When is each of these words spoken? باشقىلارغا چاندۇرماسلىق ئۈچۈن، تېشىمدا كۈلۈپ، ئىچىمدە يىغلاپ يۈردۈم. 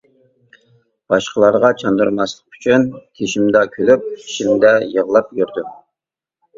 باشقىلارغا 1.13 1.71
چاندۇرماسلىق 1.83 2.59
ئۈچۈن، 2.59 2.89
تېشىمدا 3.05 3.65
كۈلۈپ، 3.79 4.11
ئىچىمدە 4.19 4.77
يىغلاپ 4.99 5.35
يۈردۈم. 5.45 5.75